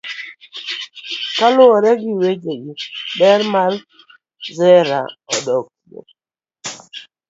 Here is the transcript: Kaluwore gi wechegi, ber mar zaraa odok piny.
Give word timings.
Kaluwore 1.37 1.91
gi 2.01 2.11
wechegi, 2.19 2.73
ber 3.19 3.39
mar 3.53 3.73
zaraa 4.57 5.07
odok 5.35 5.65
piny. 5.87 6.07